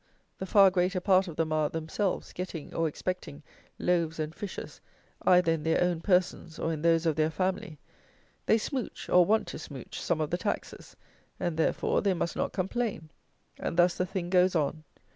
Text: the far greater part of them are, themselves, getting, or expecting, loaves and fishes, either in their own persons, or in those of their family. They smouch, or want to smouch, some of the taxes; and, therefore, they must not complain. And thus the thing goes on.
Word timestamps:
the 0.39 0.47
far 0.47 0.71
greater 0.71 0.99
part 0.99 1.27
of 1.27 1.35
them 1.35 1.53
are, 1.53 1.69
themselves, 1.69 2.33
getting, 2.33 2.73
or 2.73 2.87
expecting, 2.87 3.43
loaves 3.77 4.17
and 4.17 4.33
fishes, 4.33 4.81
either 5.27 5.51
in 5.51 5.61
their 5.61 5.79
own 5.79 6.01
persons, 6.01 6.57
or 6.57 6.73
in 6.73 6.81
those 6.81 7.05
of 7.05 7.15
their 7.15 7.29
family. 7.29 7.77
They 8.47 8.57
smouch, 8.57 9.07
or 9.09 9.23
want 9.27 9.45
to 9.49 9.59
smouch, 9.59 10.01
some 10.01 10.19
of 10.19 10.31
the 10.31 10.39
taxes; 10.39 10.95
and, 11.39 11.55
therefore, 11.55 12.01
they 12.01 12.15
must 12.15 12.35
not 12.35 12.51
complain. 12.51 13.11
And 13.59 13.77
thus 13.77 13.93
the 13.95 14.07
thing 14.07 14.31
goes 14.31 14.55
on. 14.55 14.83